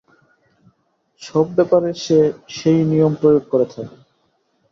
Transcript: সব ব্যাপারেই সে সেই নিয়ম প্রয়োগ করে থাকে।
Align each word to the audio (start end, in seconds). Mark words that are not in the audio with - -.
সব 1.21 1.45
ব্যাপারেই 1.57 1.95
সে 1.97 2.19
সেই 2.49 2.79
নিয়ম 2.91 3.13
প্রয়োগ 3.21 3.43
করে 3.51 3.65
থাকে। 3.67 3.95